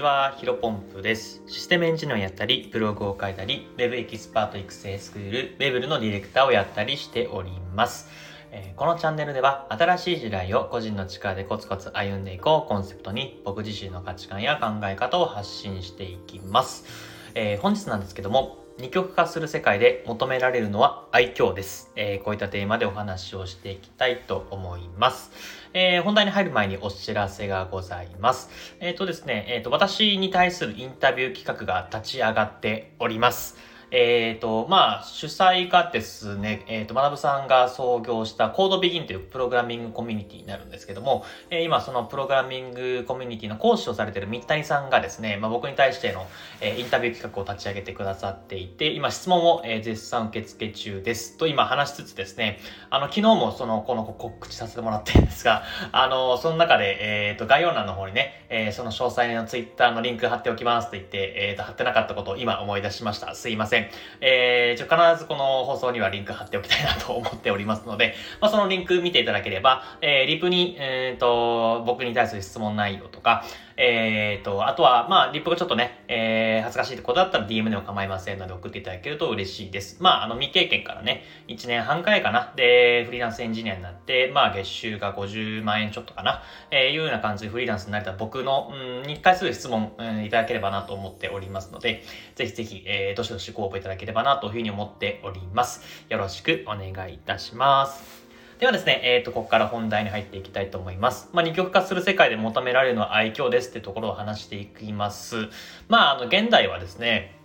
[0.00, 1.42] ちは、ヒロポンプです。
[1.46, 8.08] システムエンジニアをやったり、ブログを書いたり、Web エキスパート育成スクール、Web のディレクターをやったりしております。
[8.50, 16.86] えー、このチャンネルでは、新しい時代を個人の力でコツコツ歩んでいこうコンセプトに、僕自身の価値観や考え方を発信していきます。
[17.34, 21.92] えー、本日なんですけども、二極化する世界で求められるのは愛嬌です。
[21.96, 25.30] えー、こういったテーマでお話をしていきたいと思います。
[25.74, 28.48] えー、本題に入る前にお知らせがございます。
[28.80, 33.58] えっ、ー、とですね、えっ、と、私に対するインタビュー企画が立ち上がっております。
[33.92, 46.26] えっ、ー、と、まあ、主催がですね、えっ、ー、と、学さんが創業したコードビギンというプログラミングコミュニティになるんですけども、えー、今そのプログラミングコミュニティの講師をされている三谷さんがですね、まあ、僕に対しての、
[46.60, 63.34] えインタビュー企画を立ち上げてくださっていて、今質問を、え絶賛受付中ですと今話しつつですね、あの、昨日もその、この告知させてもらってるんですが、 あの、その中で、えっ、と、概要欄の方にね、えその詳細のツイッターのリンク貼っておきますと言って、えっ、と、貼ってなかったことを今思い出しました。
[63.34, 63.79] すいません。
[64.20, 73.44] えー、ちょ、必ずこの放送にはリンク貼っておきたいなと思っておりますので、まあ、そのリンク見ていただければ、えー、リプに、えっ、ー、と、僕に対する質問内容とか、
[73.76, 79.98] えっ、ー、と、あとは、まあ、リップがちょっとね、えー、恥ずかしいってことだったら DM でも構いませんので送っていただけると嬉しいです。
[80.00, 82.52] まあ、あの、未経験からね、1年半くらいかな。
[82.56, 86.42] で、フリーランスエンジニアになって、まあ、月収が50万円ちょっとかな。
[86.72, 92.02] えー、いうような感じでフリーランスになれた僕の、うん、に対する質問、うん、いただければなと思っておりますので、
[92.34, 95.84] ぜひぜひ、えー、どしどしご応募いただければなというふうに思っております。
[96.08, 98.29] よろしくお願いいたします。
[98.60, 101.30] ではですね、えっ、ー、と、ここから本題に入っていきたいと思います。
[101.32, 105.48] まあ、二極化する世界で求められるのは愛嬌ですってところを話していきます。
[105.88, 107.40] まあ、あの、現代はですね、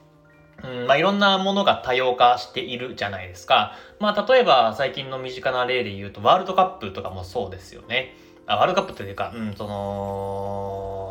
[0.61, 3.77] うんまあ、いろんなものが多様化しているじゃないですか。
[4.01, 8.13] まあ、例えば最近の身近な例で言うと、ワールドカップとかもそうですよね。
[8.45, 11.04] あワールドカップというか、うん、その、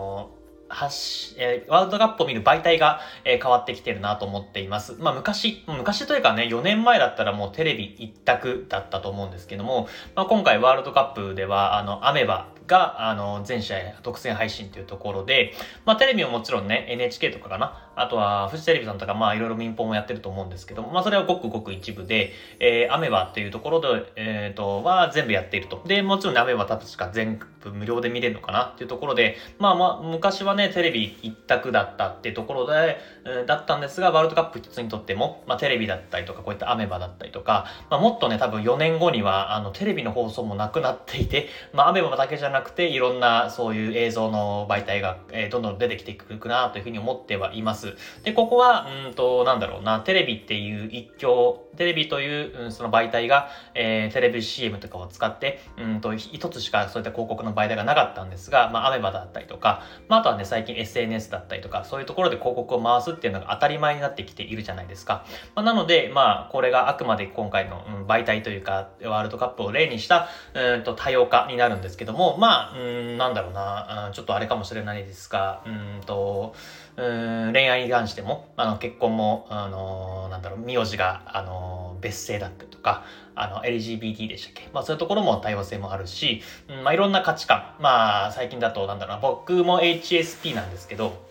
[0.69, 4.95] はし、えー、ワールドカップを見る媒体が、えー、変わってきてるなと思っています。
[4.99, 15.53] まあ昔、昔というかね、4年前だったらもうテレビ一択だったと思うんですけども、まあ、今回ワールドカップでは、あの、アメバが、あの、全試合独占配信というところで、
[15.85, 25.83] まあ、テレビももちろんね、NHK とかかな、あとは、フジテレビさんとか、まあ、いろいろ民放もやってると思うんですけども、まあ、それはごくごく一部で、えー、アメバっていうところで、えっ、ー、と、は全部やっていると。
[25.87, 32.99] で、もちろんね、アメバ確か全部無料で見れるのかなっていうところで、まあまあ、昔はね、テレビ一択だったってところで、
[33.47, 47.95] だったんですが、ワールドカップ一つにとっても、まあ、テレビだったりとか、こういったアメバだったりとか、まあ、もっとね、多分4年後には、あの、テレビの放送もなくなっていて、まあ、アメバだけじゃなくて、いろんなそういう映像の媒体が、えー、どんどん出てきていくなというふうに思ってはいます。
[48.23, 65.25] で、ここは、うんと、なんだろうな、テレビっていう一強、テレビという、うん、その媒体が、えー、テレビ CM とかを使って、うんと、一つしかそういった広告の媒体がなかったんですが、まあ、アメバだったりとか、まあ、あとはね、最近 SNS だったりとか、そういうところで広告を回すっていうのが当たり前になってきているじゃないですか。
[65.55, 76.55] まあ、なので、まあ、これがあくまで今回の、うん、媒体というか、ワールドカップを例にした、うんと、多様化になるんですけども、まあ、うん、なんだろうな、うんちょっとあれかもしれないですが、うんと、
[76.97, 77.03] う
[77.51, 83.03] ん恋愛に関しても、あの、結婚も、あの、なんだろう、名字が、あの、別姓だったりとか、
[83.35, 84.69] あの、LGBT でしたっけ？
[84.73, 91.25] まあそういうところも多様性もあるし、うん、まあいろんな価値観、まあ最近だと、なんだろうな、僕も HSP なんですけど、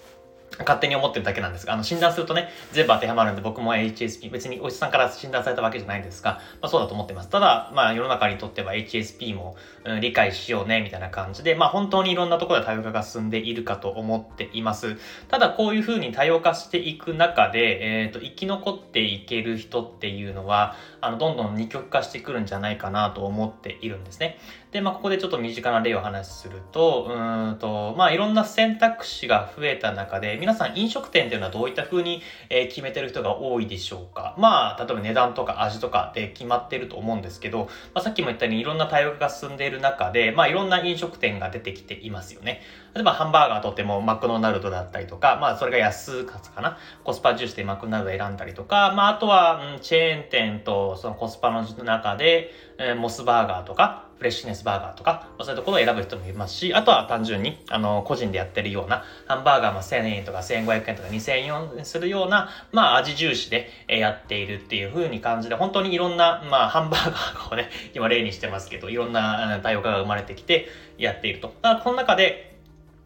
[0.60, 7.30] 勝手に思ってるだけなんですが、あの、診断するとね、全部当てはまるんで、僕も HSP、別におじさんから診断されたわけじゃないんですが、まあそうだと思ってます。
[7.30, 9.56] ただ、まあ世の中にとっては HSP も、
[9.86, 14.98] うん、理解しようね、みたいな感じで、まあ本当にいろんなところで多様化が進んでいるかと思っています。
[15.28, 24.38] ただ、こういうふうに多様化していく中で、えっ、ー、と、生き残っていける人っていうのは、あの、どんどん二極化してくるんじゃないかなと思っているんですね。
[24.74, 34.36] で、まあ、ここでちょっと身近な例を話すると、うんと、まあ、いろんな選択肢が増えた中で、皆さん飲食店っていうのはどういった風に、え決めてる人が多いでしょうか？
[34.40, 42.62] まあ、例えば値段とか味とかで決まってると思うんですけど、まあ、さっきも言ったようにいろんな対応が進んでいる中で、まあ、いろんな飲食店が出てきていますよね。
[42.96, 46.80] 例えば、ハンバーガーとってもマクドナルドだったりとか、まあ、それが安かつかな？
[47.04, 71.54] コスパ重視でマクドナルド選んだりとか、まあ、あとは、うん、チェーン店とそのコスパの中で、えー、モスバーガーとか、フレッシュネスバーガーとか、そういうところを選ぶ人もいますし、あとは単純に、あの、個人でやってるような、ハンバーガーも1000円とか1500円とか2000円するような、まあ、味重視でやっているっていう風に感じで、本当にいろんな、まあ、ハンバーガーをね、今例にしてますけど、いろんな対応が生まれてきてやっていると。
[71.62, 72.53] だから、この中で、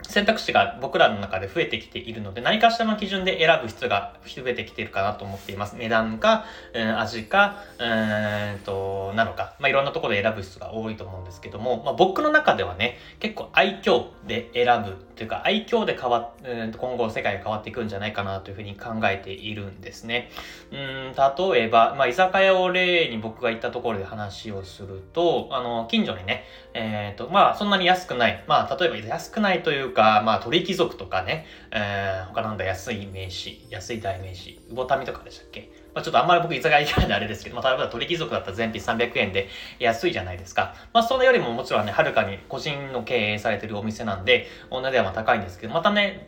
[0.03, 5.75] 選択肢が僕らの中で増えてきているので、何かしらの基準で選ぶ必要が増えてきているかなと思っています。
[5.75, 20.29] 値段か、うん、味か、うんと、なのか、まあ、いろんなところで選ぶ必要が多いと思うんですけども、まあ、僕の中ではね、結構愛嬌で選ぶというか、愛嬌で変わうん今後世界が変わっていくんじゃないかなというふうに考えているんですね。
[20.71, 26.43] うん、例えば、まあ、居酒屋を例に僕が行ったところで話をすると、あの、近所にね、
[26.75, 35.71] えっ、ー、と、まあ、そんなに安くない、まあ、例えば安くないというか、まあ、鳥貴族とかね、えー、他なんだ安い名詞、安い代名詞、魚民とかでしたっけ？
[35.97, 39.47] まあ、ちょっとあんまり僕居酒屋行かないであれですけど、まあ、例えば鳥貴族だったら全品300円で
[39.79, 40.75] 安いじゃないですか。
[40.93, 46.23] まあ、それよりももちろんね、はるかに個人の経営されてるお店なんで、お値段は高いんですけど、またね、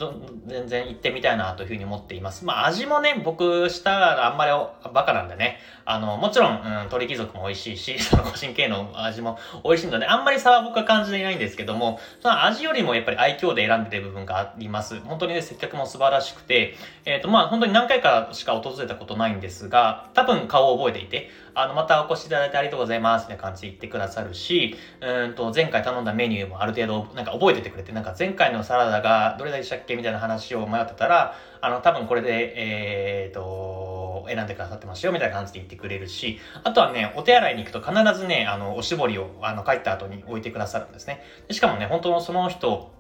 [0.48, 2.46] 全然行ってみたいなというふうに思っています。
[2.46, 4.52] まあ、味もね、僕したらあんまり
[4.92, 15.00] バカなんでね、あの、もちろん、うん、鳥貴族も美味しいし、 その個人系の味も美味しいので、あんまり差は僕は感じていないんですけども、その味よりもやっぱり愛嬌で選んでる部分があります。
[15.02, 16.76] 本当にね、接客も素晴らしくて、
[17.06, 41.24] えっ、ー、と、まあ、本当に何回かしか訪れたことないんですが、多分顔を覚えていて、あの、またお越しいただいてありがとうございますって感じで言ってくださるし、うんと、前回頼んだメニューもある程度、なんか覚えててくれて、なんか前回のサラダがどれだけしたっけみたいな話を迷ってたら、あの、多分これで、えっ、と、選んでくださってますよ、みたいな感じで言ってくれるし、あとはね、お手洗いに行くと必ずね、あの、おしぼりを、あの、帰った後に置いてくださるんですね。
[41.48, 42.92] でしかもね、本当のその人、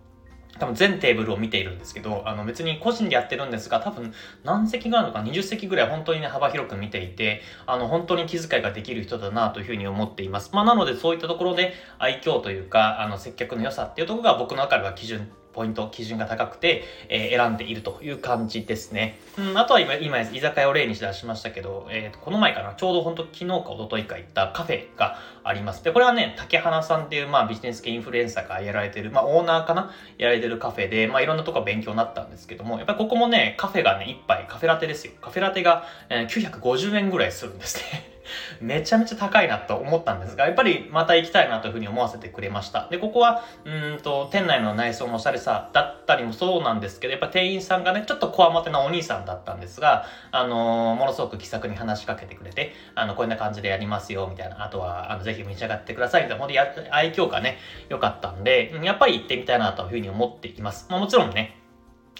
[0.57, 4.13] 多分全テーブルを見ているんですけど、あの別に個人でやってるんですが、多分
[4.43, 10.51] 何席があるのか20席ぐらい本当にね、幅広く見ていて、あの本当に気遣いができる人だなというふうに思っています。
[10.53, 15.29] まあなのでそういったところで愛嬌というか、あの接客の良さっていうところが僕の中では基準
[15.59, 19.19] ポイント、基準が高くて、えー、選んでいるという感じですね。
[19.37, 25.83] うん、あとは今、今、居酒屋を例にして出しましたけど、えー、と、この前かな、ちょうど本当昨日か一昨日か行ったカフェがあります。
[25.83, 29.91] で、これはね、竹花さんっていう、まあ、ビジネス系インフルエンサーがやられてる、まあ、オーナーかな？
[30.17, 35.11] やられてるカフェで、まあ、いろんなとこ勉強になったんですけども、やっぱりここもね、カフェがね、一杯、カフェラテですよ。
[35.19, 38.18] カフェラテが、えー、950円ぐらいするんですね。
[38.61, 42.87] めちゃめちゃ高いなと思ったんですが、やっぱりまた行きたいなというふうに思わせてくれました。
[42.89, 54.63] で、ここは、うんと、店内の内装のおしゃれさだったりもそうなんですけど、やっぱ店員さんがね、ちょっとこわもてなお兄さんだったんですが、あのー、ものすごく気さくに話しかけてくれて、あの、こんな感じでやりますよ、みたいな。
[54.63, 56.45] あとは、あの、ぜひ召し上がってください、みたいな。
[56.45, 56.59] ほんと、
[56.91, 57.57] 愛嬌がね、
[57.89, 60.87] 良かったんで、やっぱり行ってみたいなというふうに思っています。
[60.89, 61.58] まあもちろんね、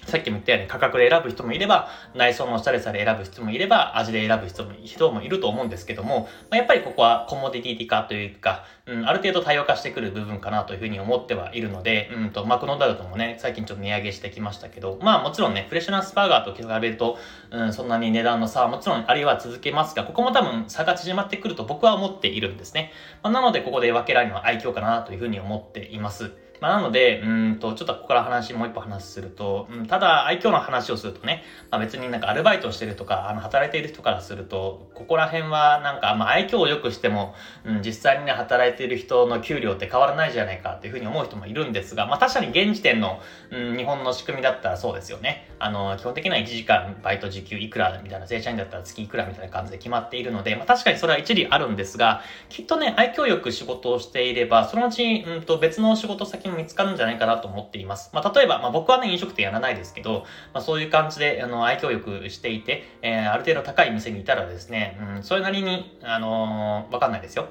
[0.05, 17.17] さっきも言ったように価格で選ぶ人もいれば、内装のおしゃれさで選ぶ人もいれば、味で選ぶ人も人もいると思うんですけども、まあ、やっぱりここはコモディティ化というか、うん、ある程度多様化してくる部分かなというふうに思ってはいるので、うんと、マクドナルドもね、最近ちょっと値上げしてきましたけど、まあもちろんね、フレッシュナスバーガーと比べると、
[17.51, 22.91] うん、そんなに値段の差はもちろんありは続けますが、ここも多分差が縮まってくると僕は思っているんですね。
[23.21, 26.31] まあ、なのでここで分けられるのは愛嬌かなというふうに思っています。
[26.61, 37.33] まあ、なので、うんと、ちょっとここから話、もう一歩話すると、うん、ただ、愛嬌の話をするとね、まあ、別になんかアルバイトしてるとか、あの、働いている人からすると、ここら辺はなんか、まあ、愛嬌を良くしても、
[37.65, 43.21] うん、実際にね、働いている人の給料って変わらないじゃないかっていうふうに思う人もいるんですが、まあ、確かに現時点の、
[43.51, 45.49] うん、日本の仕組みだったらそうですよね。
[45.59, 58.09] あの、基本的には1時間バイト時給いくらみたいな、正社員だったら月いくらみたいな感じで決まっているので、まあ、確かにそれは一理あるんですが、きっとね、愛嬌よく仕事をしていれば、そのうち、うんと、別の仕事先も見つかるんじゃないかななと思っています。
[58.13, 67.47] まあ、例えば、まあ、僕はね、飲食店やらないですけど、まあ、そういう感じで、あの、愛嬌よくしていて、えー、ある程度高い店にいたらですね、うん、それなりに、あのー、わかんないですよ。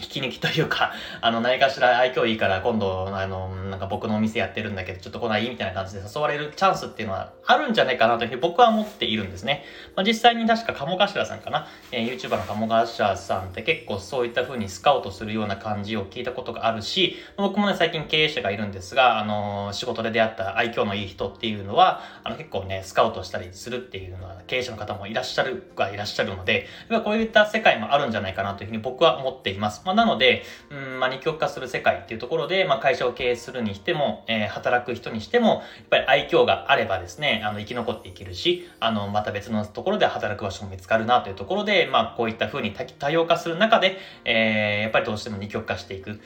[0.00, 0.92] 引き抜きというか、
[1.22, 9.64] あの、何かしら愛嬌いいから今度、あの、なんか僕のお店やってるんだけど、ちょっと来ないみたいな感じで誘われるチャンスっていうのはあるんじゃないかなというふうに僕は思っているんですね。
[9.94, 26.66] まあ、実際に確か鴨頭さんかな、えー、YouTuber の鴨頭さんって結構そういった風にスカウトするような感じを聞いたことがあるし、僕もね、最近経営者がいるんですが、あの、仕事で出会った愛嬌のいい人っていうのは、あの、結構ね、スカウトしたりするっていうのは経営者の方もいらっしゃるがいらっしゃるので、
[27.04, 29.83] こういった世界もあるんじゃないかなというふうに僕は思っています。
[29.84, 46.20] まあ、なので、うん、まあ、二極化する世界っていうところで、まあ、会社を経営するにしても、えー、働く人にしても、やっぱり愛嬌があればですね、あの、生き残っていけるし、あの、また別のところで働く場所も見つかるなというところで、まあ、こういった風に多様化する中で、えー、やっぱりどうしても二極化していく。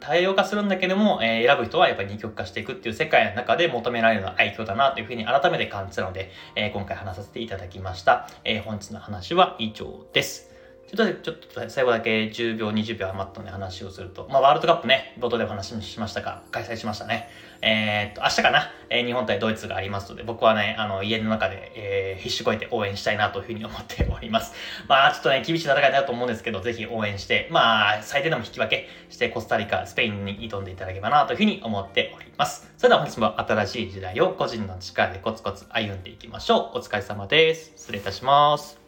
[0.00, 8.28] 多様化するんだけども、えー、選ぶ人はやっぱり二極化していくっていう世界の中で求められるのは愛嬌だなというふうに改めて感じたので、えー、今回話させていただきました。
[8.44, 10.57] えー、本日の話は以上です。
[10.96, 17.28] ちょっと、最後だけ10秒、20秒余ったので話をすると、まあ、ワールドカップね、冒頭でお話ししましたが、開催しましたね。
[17.60, 24.54] えー、っと、明日かな、えー、日本対ドイツがありますので、僕はね、あの、家の中で、えー、必死こいて応援したいなというふうに思っております。
[24.88, 32.72] まあ、ちょっとね、厳しい戦いになると思うんですけど、ぜひ応援して、まあ、最低でも引き分けして、コスタリカ、スペインに挑んでいただければなというふうに思っております。
[32.78, 36.78] それでは本日も新しい時代を個人の力でコツコツ歩んでいきましょう。
[36.78, 37.72] お疲れ様です。
[37.76, 38.87] 失礼いたします。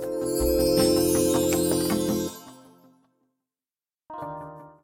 [0.00, 0.87] Música